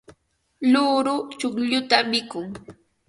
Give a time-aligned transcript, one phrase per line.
[0.71, 2.47] luuru chuqlluta mikun.